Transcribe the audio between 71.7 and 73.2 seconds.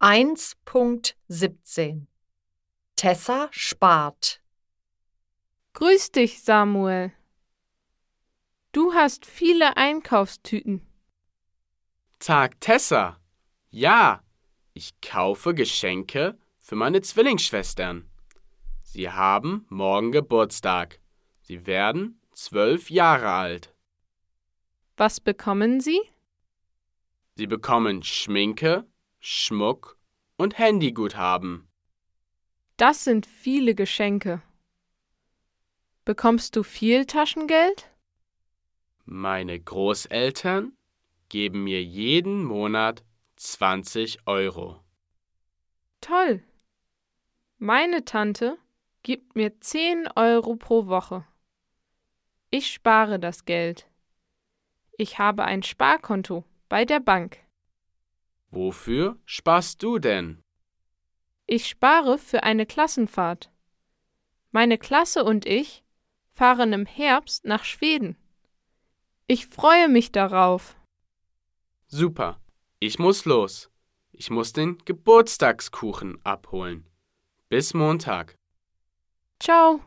Super. Ich